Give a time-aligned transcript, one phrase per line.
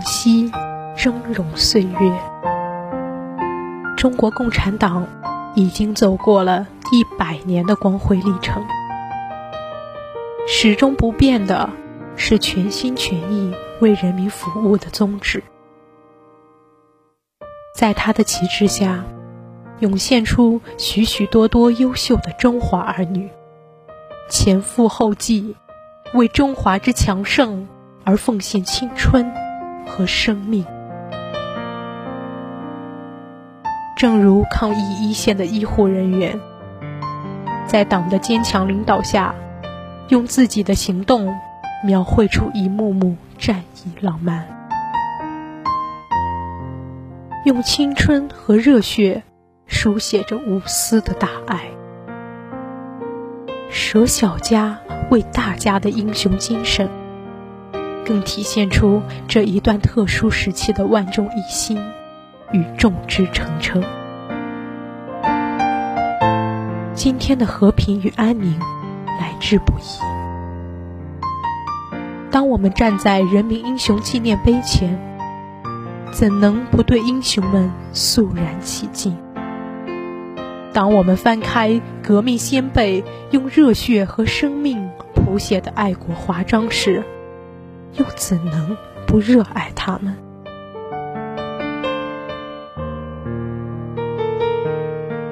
[0.00, 0.50] 昔，
[0.96, 2.12] 峥嵘岁月。
[3.96, 5.06] 中国共产党
[5.54, 8.64] 已经走过了一百年的光辉历程，
[10.46, 11.70] 始终不变的
[12.16, 15.42] 是全心全意为人民服务的宗旨。
[17.74, 19.04] 在他的旗帜下，
[19.80, 23.30] 涌现出许许多多优秀的中华儿女，
[24.28, 25.56] 前赴后继，
[26.14, 27.68] 为中华之强盛。
[28.02, 29.30] 而奉献青春
[29.90, 30.64] 和生命，
[33.96, 36.38] 正如抗疫一线的医护人员，
[37.66, 39.34] 在党的坚强领导下，
[40.08, 41.36] 用自己的行动
[41.84, 44.46] 描绘出一幕幕战役浪漫，
[47.44, 49.22] 用青春和热血
[49.66, 51.64] 书写着无私的大爱，
[53.68, 54.78] 舍小家
[55.10, 56.88] 为大家的英雄精神。
[58.10, 61.78] 更体现出这一段特殊时期的万众一心
[62.50, 63.80] 与众志成城。
[66.92, 68.58] 今天的和平与安宁
[69.06, 70.00] 来之不易。
[72.32, 74.98] 当我们站在人民英雄纪念碑前，
[76.12, 79.16] 怎能不对英雄们肃然起敬？
[80.72, 87.04] 当我们翻开革命先辈用热血和生命谱写的爱国华章时，
[87.94, 90.16] 又怎能不热爱他们？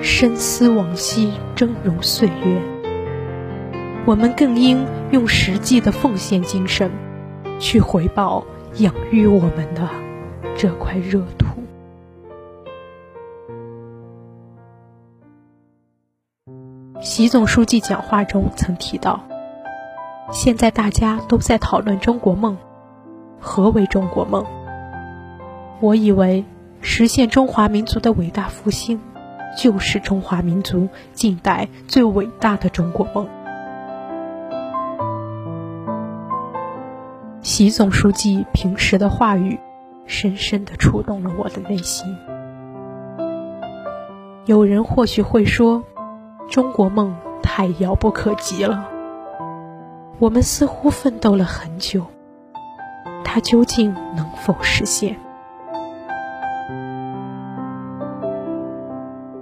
[0.00, 2.62] 深思往昔，峥嵘岁月。
[4.06, 6.90] 我们更应用实际的奉献精神，
[7.58, 8.44] 去回报
[8.76, 9.88] 养育我们的
[10.56, 11.46] 这块热土。
[17.00, 19.20] 习总书记讲话中曾提到。
[20.34, 22.58] 现在大家都在讨论中国梦，
[23.38, 24.44] 何为中国梦？
[25.80, 26.44] 我以为
[26.80, 29.00] 实现中华民族的伟大复兴，
[29.56, 33.28] 就是中华民族近代最伟大的中国梦。
[37.40, 39.60] 习总书记平时的话语，
[40.04, 42.12] 深深的触动了我的内心。
[44.46, 45.84] 有人或许会说，
[46.50, 48.90] 中国梦太遥不可及了。
[50.20, 52.06] 我们似乎奋斗了很久，
[53.24, 55.16] 它究竟能否实现？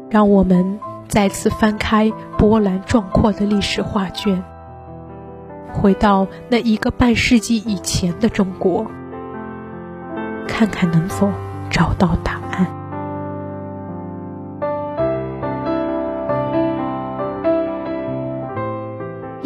[0.08, 4.42] 让我们再次翻开波澜壮阔的历史画卷，
[5.72, 8.86] 回到那一个半世纪以前的中国，
[10.48, 11.30] 看看能否
[11.70, 12.81] 找到答案。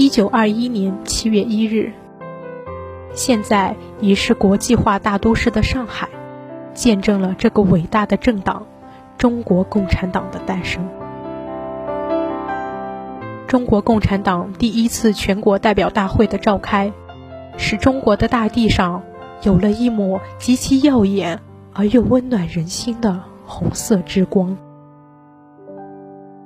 [0.06, 1.92] 一九二一年七月一日，
[3.12, 6.08] 现在已是国际化大都市的上海，
[6.74, 8.64] 见证了这个伟大的政党——
[9.18, 10.88] 中国共产党的诞生。
[13.48, 16.92] 中国共产党第一次全国代表大会的召开，
[17.56, 19.02] 使中国的大地上
[19.42, 21.40] 有了一抹极其耀眼
[21.74, 24.56] 而又温暖人心的红色之光。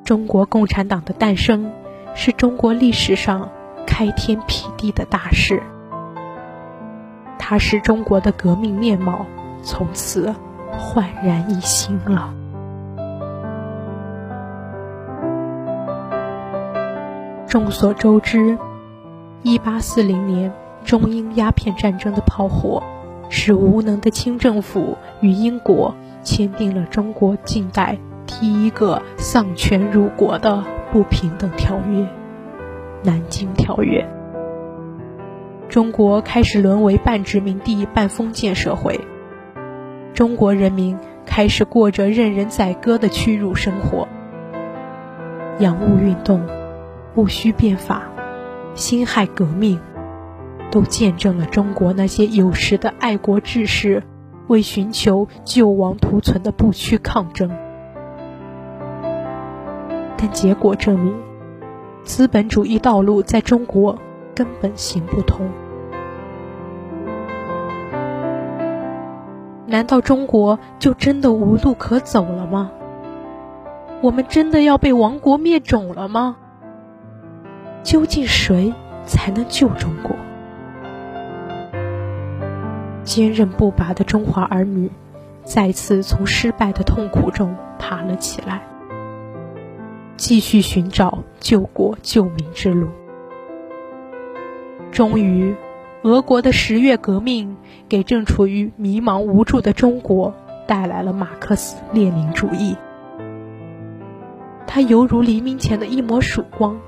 [0.02, 1.70] 中国共产党的诞生。
[2.22, 3.48] 是中国历史上
[3.86, 5.62] 开天辟地的大事，
[7.38, 9.24] 它使中国的革命面貌
[9.62, 10.34] 从此
[10.70, 12.34] 焕然一新了。
[17.48, 18.58] 众所周知，
[19.42, 20.52] 一八四零年
[20.84, 22.82] 中英鸦片战争的炮火，
[23.30, 30.62] 使无能的清政府与英国签订了中国近代第一个丧权辱国的。
[30.92, 32.02] 不平等条约，
[33.04, 34.04] 《南京条约》。
[35.68, 39.00] 中国开始沦为半殖民地半封建社会，
[40.12, 44.08] 中国人民开始过着任人宰割的屈辱生活。
[45.60, 46.44] 洋务运动、
[47.14, 48.02] 戊戌变法、
[48.74, 49.78] 辛亥革命，
[50.72, 54.02] 都见证了中国那些有识的爱国志士
[54.48, 57.48] 为寻求救亡图存的不屈抗争。
[60.22, 61.14] 但结果证明，
[62.04, 63.98] 资本主义道路在中国
[64.34, 65.48] 根本行不通。
[69.66, 72.70] 难道中国就真的无路可走了吗？
[74.02, 76.36] 我们真的要被亡国灭种了吗？
[77.82, 78.74] 究竟谁
[79.06, 80.14] 才能救中国？
[83.04, 84.90] 坚韧不拔的中华儿女
[85.44, 88.69] 再次从失败的痛苦中爬了起来。
[90.20, 92.88] 继续寻找救国救民之路。
[94.92, 95.54] 终于，
[96.02, 97.56] 俄国的十月革命
[97.88, 100.34] 给正处于迷茫无助的中国
[100.66, 102.76] 带来了马克思列宁主义。
[104.66, 106.78] 它犹如黎明前的一抹曙光，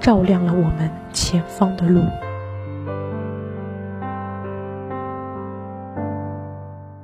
[0.00, 2.02] 照亮了我们前方的路。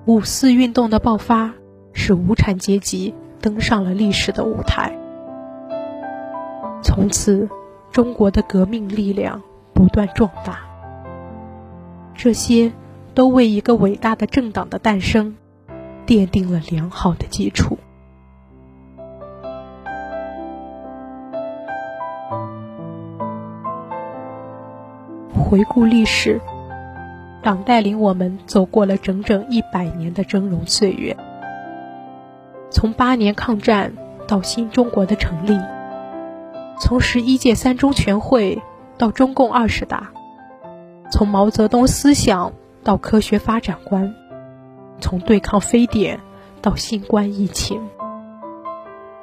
[0.04, 1.54] 五四运动的爆发，
[1.92, 4.97] 使无产阶级登上了历史的舞台。
[6.98, 7.48] 从此，
[7.92, 9.40] 中国的革命力量
[9.72, 10.58] 不断壮大。
[12.12, 12.72] 这些
[13.14, 15.36] 都为一个伟大的政党的诞生
[16.08, 17.78] 奠定了良好的基础。
[25.32, 26.40] 回顾历史，
[27.44, 31.16] 党带领我们走过了整整一百年的峥嵘岁月，
[32.70, 33.92] 从八年抗战
[34.26, 35.56] 到新中国的成立。
[36.80, 38.62] 从十一届三中全会
[38.96, 40.10] 到中共二十大，
[41.10, 42.52] 从毛泽东思想
[42.84, 44.14] 到科学发展观，
[45.00, 46.20] 从对抗非典
[46.62, 47.82] 到新冠疫情，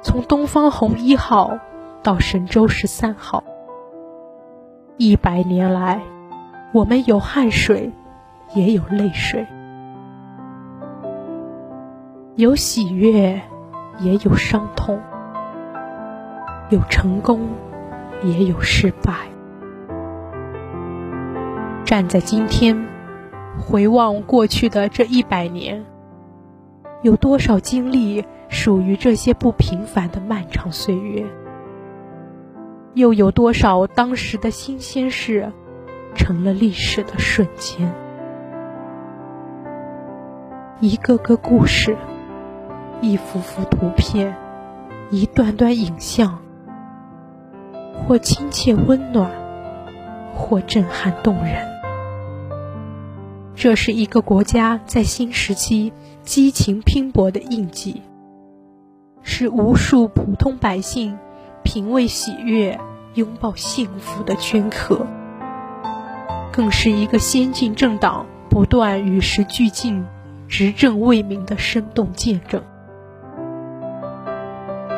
[0.02, 1.58] 从东方红一号
[2.02, 3.42] 到神舟十三号，
[4.98, 6.02] 一百年来，
[6.72, 7.90] 我们有汗水，
[8.54, 9.46] 也有泪水，
[12.34, 13.40] 有喜悦，
[14.00, 15.00] 也有伤痛。
[16.68, 17.48] 有成功，
[18.24, 19.12] 也有失败。
[21.84, 22.88] 站在今天，
[23.56, 25.84] 回望过去的这一百年，
[27.02, 31.24] 有多少经历属于这些不平凡的漫长岁月？
[32.94, 35.52] 又有多少当时的新鲜事，
[36.16, 37.94] 成了历史的瞬间？
[40.80, 41.96] 一个个故事，
[43.00, 44.34] 一幅幅图片，
[45.10, 46.40] 一段段影像。
[48.06, 49.28] 或亲切温暖，
[50.32, 51.66] 或震撼动人。
[53.56, 55.92] 这是一个国家在新时期
[56.22, 58.02] 激情拼搏的印记，
[59.22, 61.18] 是无数普通百姓
[61.64, 62.78] 品味喜悦、
[63.14, 65.04] 拥抱幸福的镌刻，
[66.52, 70.04] 更是一个先进政党不断与时俱进、
[70.46, 72.62] 执政为民的生动见证。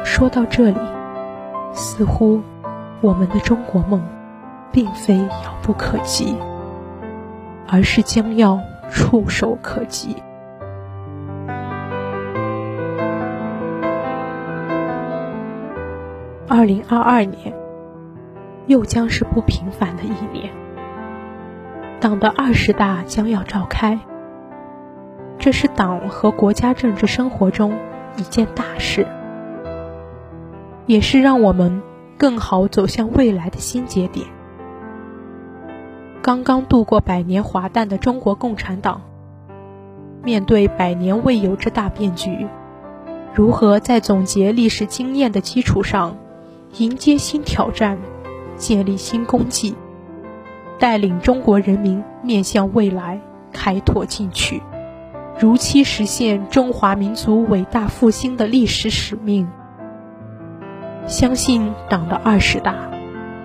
[0.04, 0.78] 说到这里，
[1.72, 2.43] 似乎。
[3.00, 4.02] 我们的中国梦，
[4.72, 6.34] 并非遥不可及，
[7.68, 8.60] 而是将要
[8.90, 10.16] 触手可及。
[16.48, 17.54] 二零二二年，
[18.66, 20.52] 又将是不平凡的一年。
[22.00, 24.00] 党的二十大将要召开，
[25.38, 27.72] 这是党和国家政治生活中
[28.16, 29.06] 一件大事，
[30.86, 31.80] 也是让我们。
[32.18, 34.26] 更好走向未来的新节点。
[36.20, 39.00] 刚刚度过百年华诞的中国共产党，
[40.24, 42.48] 面对百年未有之大变局，
[43.32, 46.18] 如何在总结历史经验的基础上，
[46.76, 47.96] 迎接新挑战，
[48.56, 49.76] 建立新功绩，
[50.78, 53.20] 带领中国人民面向未来，
[53.52, 54.60] 开拓进取，
[55.38, 59.48] 如期实现中华民族伟大复兴的历史使命？
[61.08, 62.90] 相信党的二十大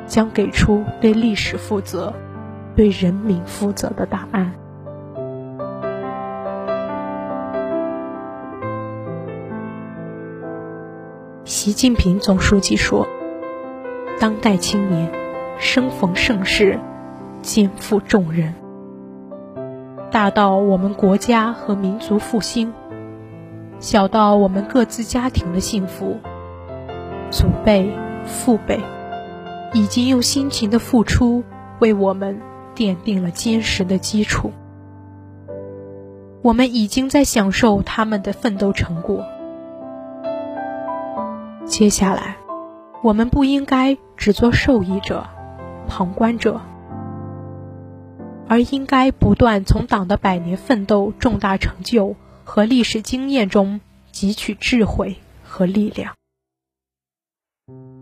[0.05, 2.13] 将给出对历史负责、
[2.75, 4.53] 对人民负责的答案。
[11.46, 13.08] 习近平总书记说
[14.20, 15.10] ：“当代青年
[15.58, 16.77] 生逢盛世，
[17.41, 18.53] 肩负重任，
[20.12, 22.74] 大到我们国家和民族复兴，
[23.79, 26.20] 小到我们各自家庭的幸福。”
[27.34, 27.92] 祖辈、
[28.25, 28.80] 父辈
[29.74, 31.44] 已经用辛勤的付出
[31.80, 32.40] 为我们
[32.75, 34.52] 奠定了坚实的基础，
[36.44, 39.25] 我们已经在享受他们的奋斗成果。
[41.66, 42.38] 接下来，
[43.02, 45.25] 我们不应该只做受益者、
[45.88, 46.62] 旁观者，
[48.48, 53.82] 而应该不断从党的百年奋斗重大成就和历史经验中
[54.13, 56.13] 汲取智慧和力量。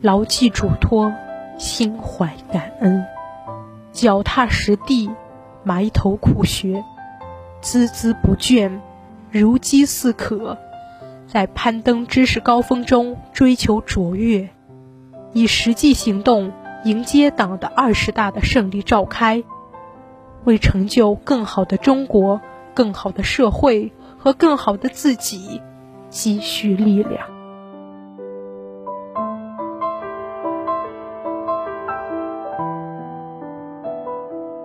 [0.01, 1.13] 牢记嘱托，
[1.59, 3.05] 心怀感恩，
[3.91, 5.11] 脚踏实地，
[5.63, 6.83] 埋头苦学，
[7.61, 8.79] 孜孜不倦，
[9.29, 10.57] 如饥似渴，
[11.27, 14.49] 在攀登知识高峰中追求卓越，
[15.33, 16.51] 以实际行动
[16.83, 19.43] 迎接党的二十大的胜利召开，
[20.45, 22.41] 为成就更好的中国、
[22.73, 25.61] 更好的社会和更好的自己
[26.09, 27.30] 积蓄力量。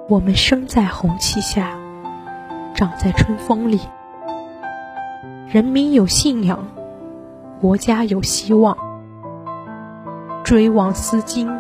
[0.09, 1.77] 我们生在红旗下，
[2.77, 3.81] 长在春风里。
[5.49, 6.65] 人民有信仰，
[7.61, 8.79] 国家有希望。
[10.45, 11.53] 追望丝巾，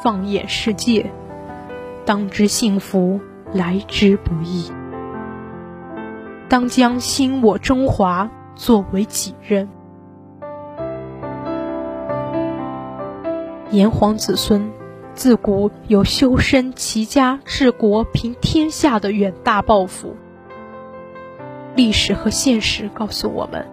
[0.00, 1.10] 放眼世界，
[2.04, 3.20] 当知幸福
[3.52, 4.70] 来之不易。
[6.48, 9.68] 当将兴我中华作为己任。
[13.72, 14.70] 炎黄子孙
[15.14, 20.16] 自古有修身齐家治国平天下的远大抱负。
[21.76, 23.66] 历史和现实告诉我们，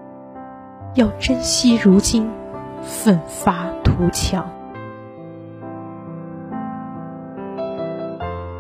[0.96, 2.30] 要珍惜如今，
[2.82, 3.68] 奋发。
[3.98, 4.48] 图强。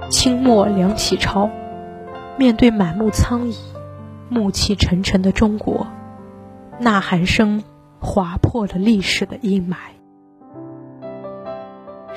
[0.09, 1.51] 清末梁启超
[2.37, 3.55] 面对满目苍夷、
[4.29, 5.85] 暮气沉沉的中国，
[6.79, 7.63] 呐喊声
[7.99, 9.75] 划破了历史的阴霾。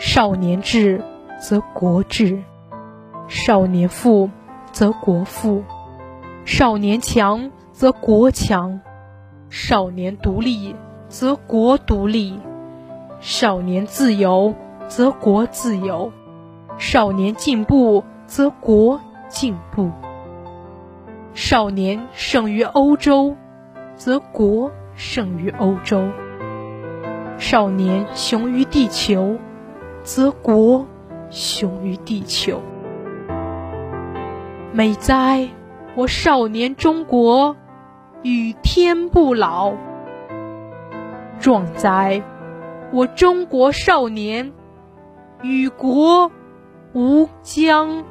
[0.03, 1.05] 少年智
[1.39, 2.43] 则国智，
[3.29, 4.31] 少年富
[4.73, 5.63] 则国富，
[6.47, 8.81] 少年强则国强，
[9.51, 10.75] 少年独立
[11.09, 12.41] 则国独立。
[13.21, 14.55] 少年自由，
[14.89, 16.11] 则国自由；
[16.79, 19.91] 少年进步，则国进步；
[21.35, 23.37] 少年胜于欧洲，
[23.97, 26.11] 则国胜于欧洲；
[27.37, 29.37] 少年雄于地球，
[30.03, 30.87] 则国
[31.31, 32.61] 雄于地球。
[34.73, 35.49] 美哉，
[35.95, 37.57] 我少年中国，
[38.23, 39.75] 与天不老；
[41.41, 42.23] 壮哉！
[42.93, 44.53] 我中国少年，
[45.43, 46.31] 与国
[46.93, 48.05] 无疆。